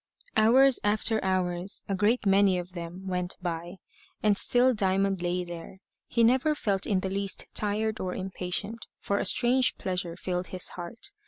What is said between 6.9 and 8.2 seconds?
the least tired or